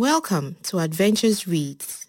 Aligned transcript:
Welcome 0.00 0.56
to 0.62 0.78
Adventures 0.78 1.46
Reads. 1.46 2.06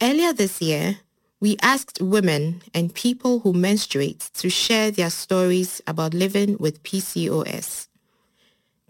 Earlier 0.00 0.32
this 0.32 0.62
year, 0.62 0.96
we 1.40 1.58
asked 1.60 2.00
women 2.00 2.62
and 2.72 2.94
people 2.94 3.40
who 3.40 3.52
menstruate 3.52 4.30
to 4.38 4.48
share 4.48 4.90
their 4.90 5.10
stories 5.10 5.82
about 5.86 6.14
living 6.14 6.56
with 6.58 6.82
PCOS. 6.84 7.88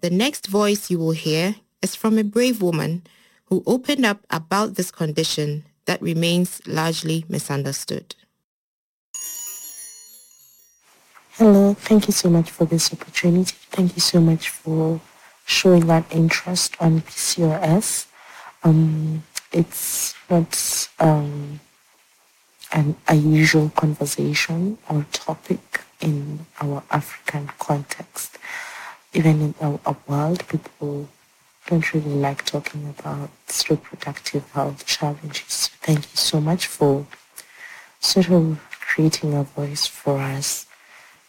The 0.03 0.11
next 0.11 0.47
voice 0.47 0.89
you 0.89 1.01
will 1.01 1.11
hear 1.11 1.57
is 1.83 1.97
from 1.97 2.17
a 2.17 2.23
brave 2.23 2.63
woman 2.63 3.03
who 3.47 3.65
opened 3.67 4.07
up 4.07 4.25
about 4.31 4.77
this 4.77 4.93
condition 4.93 5.65
that 5.87 6.01
remains 6.01 6.63
largely 6.65 7.25
misunderstood. 7.29 8.15
Hello, 11.33 11.75
thank 11.75 12.07
you 12.07 12.13
so 12.13 12.31
much 12.31 12.53
for 12.53 12.67
this 12.67 12.93
opportunity. 12.93 13.57
Thank 13.73 13.97
you 13.97 14.01
so 14.01 14.21
much 14.21 14.49
for 14.49 15.01
showing 15.45 15.89
that 15.89 16.05
interest 16.15 16.77
on 16.79 17.01
PCOS. 17.01 18.07
Um, 18.65 19.23
it's 19.53 20.15
not 20.31 20.89
um, 20.99 21.61
an 22.73 22.97
unusual 23.09 23.71
conversation 23.71 24.79
or 24.89 25.05
topic 25.13 25.81
in 26.01 26.47
our 26.61 26.83
African 26.91 27.51
context. 27.59 28.39
Even 29.13 29.41
in 29.43 29.55
our, 29.61 29.97
world, 30.07 30.47
people 30.49 31.09
don't 31.67 31.93
really 31.93 32.15
like 32.15 32.45
talking 32.45 32.95
about 32.99 33.31
reproductive 33.69 34.51
health 34.53 34.87
challenges. 34.87 35.69
Thank 35.83 35.99
you 35.99 36.17
so 36.17 36.41
much 36.41 36.67
for 36.67 37.07
sort 38.01 38.31
of 38.31 38.59
creating 38.81 39.35
a 39.35 39.43
voice 39.43 39.87
for 39.87 40.19
us. 40.19 40.67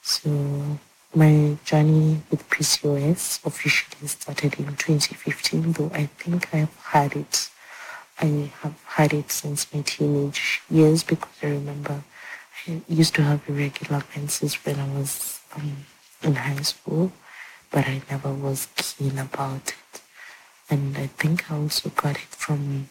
So 0.02 0.80
my 1.16 1.58
journey 1.64 2.22
with 2.32 2.50
PCOS 2.50 3.46
officially 3.46 4.08
started 4.08 4.58
in 4.60 4.66
2015, 4.66 5.74
though 5.74 5.92
I 5.94 6.08
think 6.08 6.54
I've 6.54 6.76
had 6.78 7.16
it. 7.16 7.50
I 8.20 8.52
have 8.62 8.80
had 8.86 9.14
it 9.14 9.32
since 9.32 9.72
my 9.74 9.82
teenage 9.82 10.62
years 10.70 11.04
because 11.04 11.32
I 11.42 11.48
remember 11.48 12.04
I 12.68 12.82
used 12.88 13.16
to 13.16 13.24
have 13.24 13.42
irregular 13.48 14.04
menses 14.16 14.56
when 14.66 14.80
I 14.80 14.88
was 14.98 15.40
um, 15.56 15.86
in 16.24 16.36
high 16.36 16.62
school, 16.62 17.12
but 17.70 17.86
I 17.88 18.02
never 18.10 18.34
was 18.34 18.68
keen 18.76 19.18
about 19.20 19.70
it. 19.70 20.02
And 20.70 20.98
I 20.98 21.08
think 21.08 21.52
I 21.52 21.56
also 21.58 21.90
got 21.90 22.16
it 22.16 22.34
from 22.44 22.90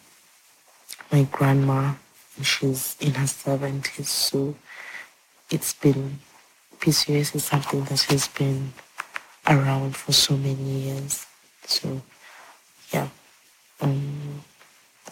my 1.11 1.23
grandma. 1.23 1.95
She's 2.41 2.95
in 2.99 3.15
her 3.15 3.25
70s, 3.25 4.05
so 4.05 4.55
it's 5.49 5.73
been 5.73 6.19
PCOS 6.83 7.33
is 7.33 7.45
something 7.45 7.81
that 7.85 8.01
has 8.01 8.27
been 8.27 8.73
around 9.47 9.95
for 9.95 10.11
so 10.11 10.35
many 10.35 10.81
years. 10.81 11.25
So, 11.65 12.01
yeah. 12.91 13.07
Um, 13.79 14.43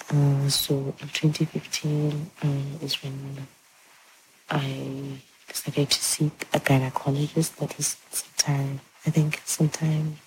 uh, 0.09 0.49
so 0.49 0.93
in 0.99 1.07
2015 1.07 2.29
um, 2.43 2.79
is 2.81 3.01
when 3.01 3.47
I 4.49 5.17
decided 5.47 5.91
to 5.91 6.03
seek 6.03 6.45
a 6.53 6.59
gynecologist. 6.59 7.55
That 7.55 7.77
was 7.77 7.95
sometime, 8.11 8.81
I 9.05 9.09
think 9.11 9.41
sometime 9.45 10.17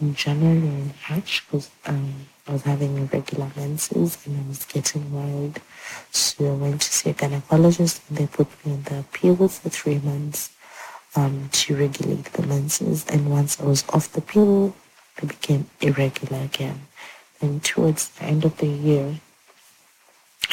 in 0.00 0.14
January 0.14 0.58
or 0.58 1.10
March 1.10 1.42
because 1.44 1.70
um, 1.86 2.28
I 2.46 2.52
was 2.52 2.62
having 2.62 2.98
irregular 2.98 3.50
menses 3.54 4.18
and 4.26 4.36
I 4.36 4.48
was 4.48 4.64
getting 4.64 5.12
worried. 5.12 5.60
So 6.10 6.52
I 6.52 6.56
went 6.56 6.80
to 6.80 6.92
see 6.92 7.10
a 7.10 7.14
gynecologist 7.14 8.00
and 8.08 8.18
they 8.18 8.26
put 8.26 8.48
me 8.66 8.72
on 8.72 8.82
the 8.82 9.04
pill 9.12 9.36
for 9.48 9.68
three 9.68 10.00
months 10.00 10.50
um, 11.14 11.48
to 11.52 11.76
regulate 11.76 12.24
the 12.32 12.44
menses. 12.44 13.06
And 13.06 13.30
once 13.30 13.60
I 13.60 13.64
was 13.64 13.84
off 13.90 14.12
the 14.12 14.22
pill, 14.22 14.74
I 15.22 15.26
became 15.26 15.70
irregular 15.80 16.42
again. 16.42 16.88
And 17.40 17.62
towards 17.62 18.08
the 18.08 18.24
end 18.24 18.44
of 18.44 18.56
the 18.56 18.66
year, 18.66 19.20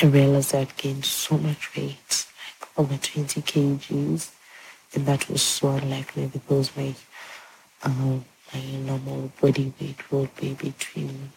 I 0.02 0.06
realized 0.06 0.54
I'd 0.54 0.78
gained 0.78 1.06
so 1.06 1.38
much 1.38 1.76
weight, 1.76 2.26
like 2.62 2.70
over 2.78 2.98
20 2.98 3.42
kgs. 3.42 4.32
And 4.94 5.06
that 5.08 5.28
was 5.28 5.42
so 5.42 5.70
unlikely 5.70 6.28
because 6.28 6.76
my 6.76 6.94
uh, 7.84 7.90
my 8.54 8.62
normal 8.86 9.32
body 9.40 9.72
weight 9.80 10.12
would 10.12 10.36
be 10.36 10.54
between 10.54 11.32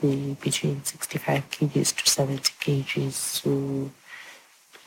be 0.00 0.36
between 0.40 0.82
65 0.84 1.50
kgs 1.50 1.96
to 1.96 2.10
70 2.10 2.42
kgs. 2.60 3.12
So 3.12 3.90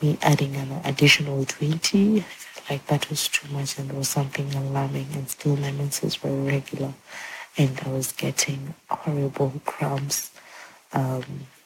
me 0.02 0.18
adding 0.22 0.56
an 0.56 0.80
additional 0.84 1.44
20, 1.44 2.24
like 2.68 2.86
that 2.86 3.08
was 3.10 3.28
too 3.28 3.48
much 3.52 3.78
and 3.78 3.90
there 3.90 3.98
was 3.98 4.08
something 4.08 4.52
alarming 4.54 5.08
and 5.14 5.28
still 5.28 5.56
my 5.56 5.72
menses 5.72 6.22
were 6.22 6.30
irregular 6.30 6.92
and 7.56 7.80
I 7.84 7.88
was 7.90 8.12
getting 8.12 8.74
horrible 8.90 9.52
cramps. 9.64 10.30
Um, 10.92 11.24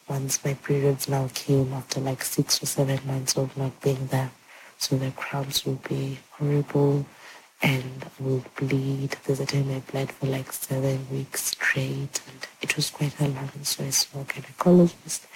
once 0.08 0.42
my 0.44 0.54
periods 0.54 1.08
now 1.08 1.28
came 1.34 1.72
after 1.72 2.00
like 2.00 2.22
six 2.24 2.62
or 2.62 2.66
seven 2.66 2.98
months 3.06 3.36
of 3.36 3.54
not 3.56 3.78
being 3.82 4.06
there. 4.06 4.30
So 4.78 4.96
the 4.96 5.10
cramps 5.10 5.66
would 5.66 5.82
be 5.82 6.18
horrible 6.30 7.04
and 7.62 8.04
I 8.04 8.22
would 8.22 8.54
bleed. 8.56 9.16
There's 9.24 9.40
a 9.40 9.46
time 9.46 9.70
I 9.70 9.80
bled 9.90 10.12
for 10.12 10.26
like 10.26 10.52
seven 10.52 11.06
weeks 11.10 11.44
straight 11.46 12.20
and 12.28 12.46
it 12.62 12.76
was 12.76 12.90
quite 12.90 13.18
alarming. 13.20 13.64
So 13.64 13.84
I 13.84 13.90
saw 13.90 14.20
a 14.20 14.24
gynecologist 14.24 15.26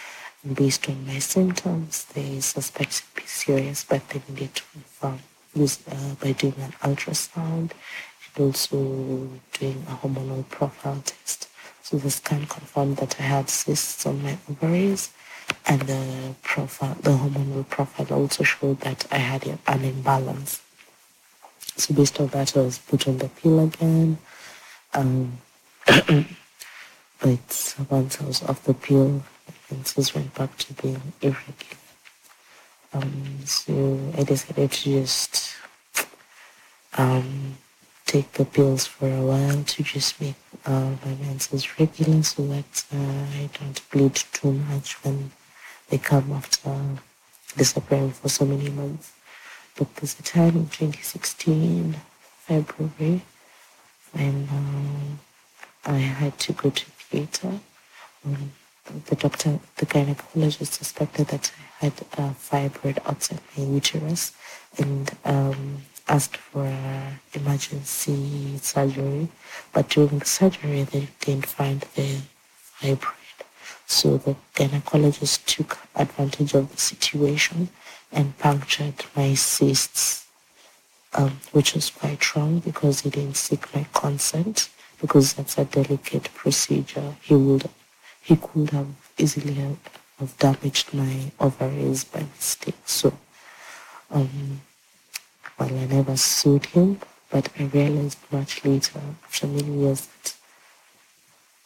and 0.44 0.56
based 0.56 0.88
on 0.88 1.06
my 1.06 1.18
symptoms, 1.18 2.04
they 2.06 2.40
suspected 2.40 3.04
PCOS, 3.14 3.86
but 3.88 4.08
they 4.08 4.20
needed 4.28 4.54
to 4.56 4.62
confirm 4.72 5.20
uh, 5.56 6.14
by 6.20 6.32
doing 6.32 6.54
an 6.58 6.72
ultrasound 6.82 7.70
and 7.70 8.46
also 8.46 9.28
doing 9.52 9.84
a 9.88 9.94
hormonal 9.94 10.48
profile 10.48 11.00
test. 11.04 11.48
So 11.82 11.96
the 11.96 12.10
scan 12.10 12.46
confirmed 12.46 12.96
that 12.98 13.20
I 13.20 13.24
had 13.24 13.50
cysts 13.50 14.06
on 14.06 14.22
my 14.22 14.38
ovaries 14.48 15.10
and 15.66 15.82
the 15.82 16.34
profile, 16.42 16.96
the 17.02 17.10
hormonal 17.10 17.68
profile 17.68 18.18
also 18.18 18.42
showed 18.44 18.80
that 18.80 19.06
I 19.10 19.18
had 19.18 19.46
an 19.66 19.84
imbalance. 19.84 20.60
So 21.76 21.94
based 21.94 22.20
on 22.20 22.28
that, 22.28 22.56
I 22.56 22.60
was 22.60 22.78
put 22.78 23.08
on 23.08 23.18
the 23.18 23.28
pill 23.28 23.64
again. 23.64 24.18
Um, 24.94 25.38
but 25.86 27.74
once 27.88 28.20
I 28.20 28.24
was 28.24 28.42
off 28.42 28.62
the 28.64 28.74
pill, 28.74 29.22
menses 29.70 30.14
went 30.14 30.34
back 30.34 30.56
to 30.58 30.74
being 30.74 31.00
irregular. 31.20 31.82
Um, 32.92 33.38
so 33.44 33.98
I 34.18 34.22
decided 34.22 34.70
to 34.70 35.00
just 35.00 35.56
um, 36.98 37.56
take 38.04 38.30
the 38.32 38.44
pills 38.44 38.86
for 38.86 39.08
a 39.08 39.22
while 39.22 39.64
to 39.64 39.82
just 39.82 40.20
make 40.20 40.34
uh, 40.66 40.90
my 41.04 41.14
menses 41.22 41.78
regular 41.78 42.22
so 42.22 42.46
that 42.48 42.84
uh, 42.94 43.24
I 43.40 43.48
don't 43.58 43.90
bleed 43.90 44.14
too 44.14 44.52
much 44.52 45.02
when 45.02 45.30
they 45.88 45.98
come 45.98 46.32
after 46.32 46.74
disappearing 47.56 48.12
for 48.12 48.28
so 48.28 48.44
many 48.44 48.68
months. 48.70 49.12
But 49.76 49.94
there's 49.96 50.18
a 50.18 50.22
time 50.22 50.56
in 50.56 50.68
2016, 50.68 51.96
February, 52.46 53.22
when 54.12 54.48
uh, 55.86 55.90
I 55.90 55.98
had 55.98 56.38
to 56.40 56.52
go 56.52 56.70
to 56.70 56.84
theater. 56.84 57.52
Um, 58.24 58.52
the 59.06 59.16
doctor, 59.16 59.58
the 59.76 59.86
gynecologist 59.86 60.72
suspected 60.72 61.28
that 61.28 61.52
I 61.80 61.86
had 61.86 61.92
a 62.18 62.34
fibroid 62.34 62.98
outside 63.06 63.40
my 63.56 63.64
uterus 63.64 64.32
and 64.78 65.10
um, 65.24 65.82
asked 66.08 66.36
for 66.36 66.66
emergency 67.32 68.58
surgery. 68.58 69.28
But 69.72 69.88
during 69.88 70.18
the 70.18 70.26
surgery, 70.26 70.82
they 70.82 71.08
didn't 71.20 71.46
find 71.46 71.80
the 71.94 72.18
fibroid. 72.80 73.16
So 73.86 74.16
the 74.18 74.36
gynecologist 74.54 75.44
took 75.46 75.78
advantage 75.94 76.54
of 76.54 76.70
the 76.70 76.78
situation 76.78 77.68
and 78.12 78.36
punctured 78.38 79.04
my 79.16 79.34
cysts, 79.34 80.26
um, 81.14 81.40
which 81.52 81.74
was 81.74 81.90
quite 81.90 82.34
wrong 82.34 82.58
because 82.60 83.00
he 83.00 83.10
didn't 83.10 83.36
seek 83.36 83.74
my 83.74 83.86
consent 83.92 84.68
because 85.00 85.32
that's 85.34 85.58
a 85.58 85.64
delicate 85.64 86.28
procedure. 86.34 87.14
He 87.22 87.34
would, 87.34 87.68
he 88.22 88.36
could 88.36 88.70
have 88.70 88.88
easily 89.18 89.54
have, 89.54 89.78
damaged 90.38 90.94
my 90.94 91.32
ovaries 91.40 92.04
by 92.04 92.20
mistake. 92.20 92.76
So, 92.84 93.12
um, 94.10 94.60
well, 95.58 95.68
I 95.68 95.86
never 95.86 96.16
sued 96.16 96.66
him, 96.66 97.00
but 97.28 97.48
I 97.58 97.64
realized 97.64 98.18
much 98.30 98.64
later, 98.64 99.00
after 99.24 99.48
many 99.48 99.80
years, 99.80 100.06
that 100.06 100.34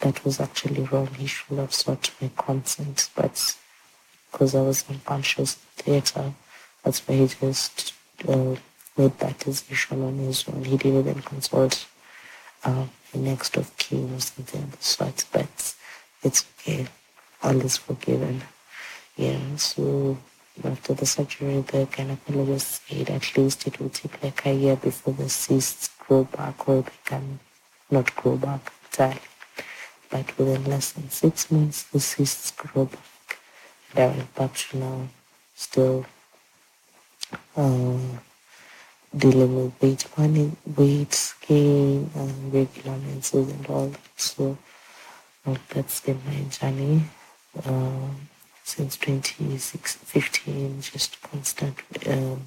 that 0.00 0.24
was 0.24 0.40
actually 0.40 0.84
wrong. 0.84 1.08
He 1.18 1.26
should 1.26 1.58
have 1.58 1.74
sought 1.74 2.10
my 2.20 2.30
consent, 2.36 3.10
but 3.14 3.56
because 4.36 4.54
I 4.54 4.60
was 4.60 4.84
unconscious 4.90 5.54
theater. 5.76 6.34
That's 6.84 7.00
why 7.08 7.14
he 7.14 7.26
just 7.26 7.94
uh, 8.28 8.54
made 8.98 9.18
that 9.18 9.38
decision 9.38 10.02
on 10.02 10.18
his 10.18 10.46
own. 10.46 10.62
He 10.62 10.76
didn't 10.76 11.00
even 11.00 11.22
consult 11.22 11.86
uh, 12.62 12.84
the 13.12 13.18
next 13.18 13.56
of 13.56 13.74
kin 13.78 14.12
or 14.12 14.20
something 14.20 14.70
sort. 14.78 15.24
But 15.32 15.74
it's 16.22 16.44
okay. 16.60 16.86
All 17.42 17.58
is 17.62 17.78
forgiven. 17.78 18.42
Yeah, 19.16 19.56
so 19.56 20.18
after 20.62 20.92
the 20.92 21.06
surgery, 21.06 21.62
the 21.62 21.86
gynecologist 21.86 22.86
said 22.86 23.08
at 23.08 23.38
least 23.38 23.66
it 23.66 23.80
will 23.80 23.88
take 23.88 24.22
like 24.22 24.44
a 24.44 24.52
year 24.52 24.76
before 24.76 25.14
the 25.14 25.30
cysts 25.30 25.88
grow 25.98 26.24
back 26.24 26.68
or 26.68 26.82
they 26.82 27.00
can 27.06 27.40
not 27.90 28.14
grow 28.16 28.36
back 28.36 28.70
entirely. 28.84 29.20
but 30.10 30.36
within 30.36 30.64
less 30.64 30.92
than 30.92 31.08
six 31.08 31.50
months, 31.50 31.84
the 31.84 32.00
cysts 32.00 32.50
grow 32.50 32.84
back. 32.84 33.15
To 33.96 34.76
now 34.76 35.08
still 35.54 36.04
uh, 37.56 37.96
dealing 39.16 39.56
with 39.56 39.80
weight 39.80 40.06
weight 40.76 41.34
gain, 41.48 42.10
and 42.14 42.52
regular 42.52 42.98
menses 42.98 43.50
and 43.50 43.66
all 43.68 43.86
that. 43.86 44.00
So 44.16 44.58
that's 45.70 46.00
been 46.00 46.20
my 46.26 46.42
journey 46.50 47.04
uh, 47.64 48.08
since 48.64 48.98
2015, 48.98 50.82
just 50.82 51.22
constant 51.22 51.78
um, 52.06 52.46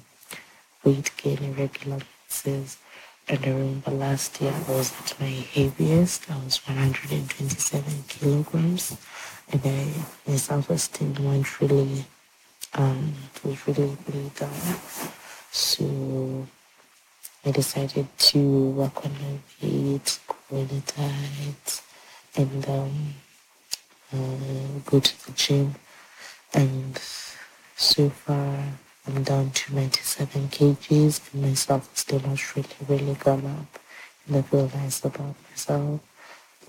weight 0.84 1.10
gain, 1.16 1.38
irregular 1.42 1.98
menses. 1.98 2.78
And 3.26 3.44
I 3.44 3.48
remember 3.48 3.90
last 3.90 4.40
year 4.40 4.52
I 4.52 4.70
was 4.70 4.92
at 5.00 5.18
my 5.18 5.26
heaviest. 5.26 6.30
I 6.30 6.36
was 6.44 6.60
127 6.64 8.04
kilograms. 8.06 8.96
And 9.52 9.60
I, 9.64 10.30
my 10.30 10.36
self-esteem 10.36 11.14
went 11.24 11.60
really, 11.60 12.04
um, 12.74 13.12
was 13.42 13.66
really, 13.66 13.96
really 14.06 14.30
down. 14.38 14.50
So 15.50 16.46
I 17.44 17.50
decided 17.50 18.06
to 18.18 18.38
work 18.70 19.04
on 19.04 19.12
my 19.12 19.38
weight, 19.60 20.20
go 20.48 20.56
on 20.56 20.68
a 20.70 20.80
diet, 20.92 21.82
and 22.36 22.68
um, 22.68 23.14
uh, 24.12 24.80
go 24.84 25.00
to 25.00 25.26
the 25.26 25.32
gym. 25.32 25.74
And 26.52 27.00
so 27.76 28.10
far, 28.10 28.62
I'm 29.06 29.22
down 29.24 29.50
to 29.50 29.74
97 29.74 30.48
kgs, 30.48 31.32
and 31.32 31.42
my 31.42 31.54
self-esteem 31.54 32.20
has 32.20 32.56
really, 32.56 32.68
really 32.88 33.14
gone 33.14 33.46
up. 33.46 33.80
And 34.26 34.36
I 34.36 34.42
feel 34.42 34.70
nice 34.74 35.04
about 35.04 35.34
myself. 35.50 36.00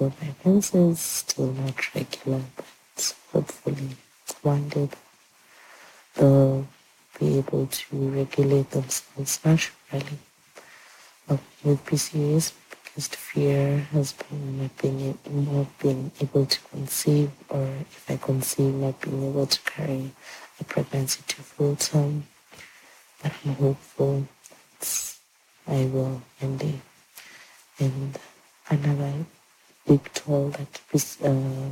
But 0.01 0.19
my 0.19 0.33
menses 0.43 0.99
still 0.99 1.53
not 1.53 1.93
regular, 1.93 2.41
but 2.55 3.15
hopefully 3.31 3.89
one 4.41 4.67
day 4.69 4.89
they'll 6.15 6.65
be 7.19 7.37
able 7.37 7.67
to 7.67 7.95
regulate 8.09 8.71
themselves 8.71 9.39
naturally. 9.45 10.17
But 11.27 11.39
with 11.63 11.85
PCOS, 11.85 12.51
biggest 12.83 13.15
fear 13.15 13.77
has 13.93 14.13
been 14.13 14.63
not 14.63 14.75
being, 14.81 15.19
not 15.29 15.67
being 15.77 16.11
able 16.19 16.47
to 16.47 16.59
conceive, 16.71 17.29
or 17.49 17.61
if 17.61 18.05
I 18.09 18.17
conceive, 18.17 18.73
not 18.73 18.99
being 19.01 19.29
able 19.29 19.45
to 19.45 19.59
carry 19.69 20.09
a 20.59 20.63
pregnancy 20.63 21.21
to 21.27 21.43
full 21.43 21.75
term. 21.75 22.23
But 23.21 23.33
I'm 23.45 23.53
hopeful 23.53 24.27
that 24.79 25.15
I 25.67 25.85
will 25.93 26.23
one 26.39 26.57
day. 26.57 26.81
And 27.77 28.17
another 28.67 29.25
toll 29.97 30.49
that 30.49 30.81
this 30.91 31.21
uh, 31.21 31.69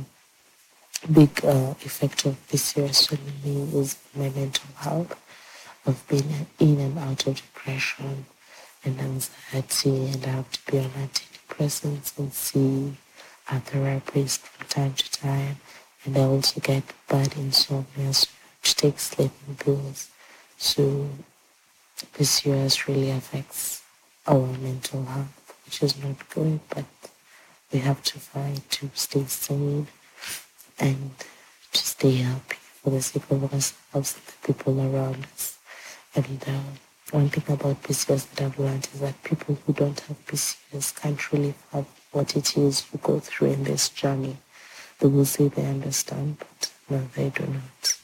big 1.12 1.44
uh, 1.44 1.74
effect 1.84 2.26
of 2.26 2.36
this 2.48 2.76
on 2.76 3.18
me 3.44 3.78
is 3.78 3.96
my 4.14 4.28
mental 4.30 4.70
health. 4.76 5.16
Of 5.86 6.06
being 6.08 6.46
in 6.58 6.78
and 6.78 6.98
out 6.98 7.26
of 7.26 7.36
depression 7.36 8.26
and 8.84 9.00
anxiety 9.00 10.10
and 10.12 10.24
I 10.26 10.28
have 10.28 10.50
to 10.52 10.70
be 10.70 10.78
on 10.78 10.90
antidepressants 10.90 12.18
and 12.18 12.32
see 12.34 12.96
a 13.50 13.60
therapist 13.60 14.40
from 14.42 14.66
time 14.68 14.92
to 14.94 15.10
time. 15.10 15.56
And 16.04 16.18
I 16.18 16.20
also 16.20 16.60
get 16.60 16.84
bad 17.08 17.34
insomnia 17.36 18.12
so 18.12 18.28
to 18.62 18.74
take 18.74 18.98
sleeping 18.98 19.56
pills. 19.58 20.10
So 20.58 21.08
PCOS 22.14 22.86
really 22.86 23.10
affects 23.10 23.82
our 24.26 24.46
mental 24.58 25.04
health 25.04 25.54
which 25.64 25.82
is 25.82 26.02
not 26.02 26.28
good 26.28 26.60
but 26.68 26.84
we 27.72 27.78
have 27.78 28.02
to 28.02 28.18
fight 28.18 28.68
to 28.70 28.90
stay 28.94 29.24
sane 29.24 29.86
and 30.78 31.10
to 31.72 31.78
stay 31.78 32.16
happy 32.16 32.56
for 32.82 32.90
the 32.90 33.02
sake 33.02 33.30
of 33.30 33.44
ourselves 33.44 34.16
and 34.16 34.24
the 34.26 34.52
people 34.52 34.80
around 34.80 35.26
us. 35.34 35.58
And 36.14 36.42
uh, 36.46 36.60
one 37.12 37.28
thing 37.28 37.44
about 37.54 37.82
PCOS 37.82 38.30
that 38.30 38.44
I've 38.44 38.58
learned 38.58 38.88
is 38.94 39.00
that 39.00 39.22
people 39.22 39.58
who 39.66 39.72
don't 39.72 39.98
have 40.00 40.26
PCOS 40.26 41.00
can't 41.00 41.32
really 41.32 41.54
have 41.72 41.86
what 42.12 42.36
it 42.36 42.56
is 42.56 42.86
you 42.92 42.98
go 43.02 43.20
through 43.20 43.52
in 43.52 43.64
this 43.64 43.88
journey. 43.88 44.36
They 44.98 45.06
will 45.06 45.24
say 45.24 45.48
they 45.48 45.64
understand, 45.64 46.38
but 46.38 46.72
no, 46.88 47.08
they 47.14 47.30
do 47.30 47.46
not. 47.46 47.96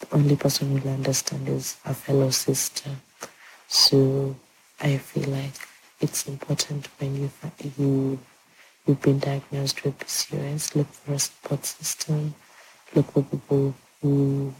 The 0.00 0.16
only 0.16 0.36
person 0.36 0.70
who 0.70 0.78
will 0.78 0.94
understand 0.94 1.48
is 1.48 1.76
a 1.84 1.94
fellow 1.94 2.30
sister. 2.30 2.90
So 3.68 4.34
I 4.80 4.98
feel 4.98 5.30
like 5.30 5.54
it's 6.00 6.26
important 6.26 6.88
when 6.98 7.14
you 7.16 7.30
you 7.78 8.18
you've 8.86 9.00
been 9.00 9.18
diagnosed 9.18 9.82
with 9.84 9.98
PCOS, 9.98 10.74
look 10.74 10.88
for 10.88 11.14
a 11.14 11.18
support 11.18 11.64
system, 11.64 12.34
look 12.94 13.10
for 13.12 13.22
people 13.22 13.74
who 14.02 14.52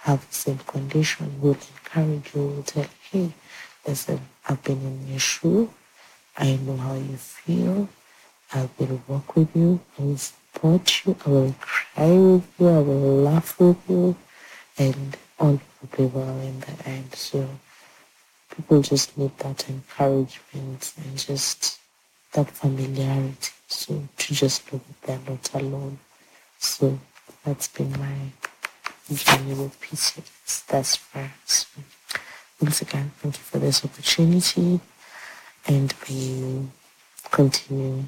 have 0.00 0.26
the 0.28 0.34
same 0.34 0.58
condition, 0.58 1.30
who 1.40 1.48
will 1.48 1.58
encourage 1.84 2.34
you, 2.34 2.42
will 2.42 2.62
tell, 2.62 2.86
hey, 3.10 3.32
listen, 3.86 4.20
I've 4.48 4.62
been 4.62 4.80
in 4.80 5.08
your 5.08 5.18
shoe, 5.18 5.70
I 6.36 6.56
know 6.56 6.76
how 6.76 6.94
you 6.94 7.16
feel, 7.16 7.88
I 8.52 8.68
will 8.78 9.02
work 9.08 9.34
with 9.34 9.56
you, 9.56 9.80
I 9.98 10.02
will 10.02 10.18
support 10.18 11.04
you, 11.04 11.16
I 11.26 11.28
will 11.28 11.54
cry 11.60 12.10
with 12.10 12.48
you, 12.58 12.68
I 12.68 12.78
will 12.80 13.22
laugh 13.22 13.58
with 13.58 13.78
you, 13.88 14.16
and 14.78 15.16
all 15.40 15.60
will 15.80 15.96
be 15.96 16.04
well 16.04 16.40
in 16.40 16.60
the 16.60 16.88
end. 16.88 17.12
So 17.14 17.48
people 18.54 18.82
just 18.82 19.18
need 19.18 19.36
that 19.38 19.68
encouragement 19.68 20.92
and 21.04 21.18
just 21.18 21.75
that 22.36 22.50
familiarity. 22.50 23.50
So 23.66 24.02
to 24.16 24.34
just 24.34 24.70
know 24.72 24.80
that 24.86 25.06
they're 25.06 25.34
not 25.34 25.54
alone. 25.54 25.98
So 26.58 26.98
that's 27.44 27.68
been 27.68 27.90
my 27.92 28.16
journey 29.12 29.54
with 29.54 29.80
PCOS 29.80 30.66
thus 30.66 30.96
far. 30.96 31.30
So 31.46 31.66
once 32.60 32.82
again, 32.82 33.10
thank 33.18 33.36
you 33.36 33.42
for 33.42 33.58
this 33.58 33.84
opportunity 33.84 34.80
and 35.66 35.94
may 36.08 36.14
you 36.14 36.70
continue 37.30 38.04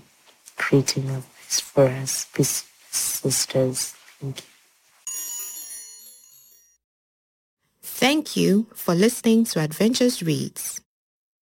creating 0.56 1.08
a 1.10 1.20
voice 1.20 1.60
for 1.60 1.86
us, 1.86 2.26
PCOS 2.34 2.66
sisters. 2.90 3.94
Thank 4.20 4.38
you. 4.38 4.44
Thank 7.82 8.36
you 8.36 8.66
for 8.74 8.94
listening 8.94 9.44
to 9.46 9.60
Adventures 9.60 10.22
Reads. 10.22 10.81